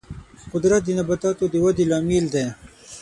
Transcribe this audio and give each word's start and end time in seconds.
قدرت 0.53 0.81
د 0.85 0.89
نباتاتو 0.99 1.43
د 1.53 1.55
ودې 1.63 1.85
لامل 1.91 2.25
دی. 2.33 2.45